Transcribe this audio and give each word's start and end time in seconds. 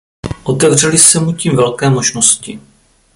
Otevřely 0.43 0.97
se 0.97 1.19
mu 1.19 1.33
tím 1.33 1.55
velké 1.55 1.89
možnosti. 1.89 2.59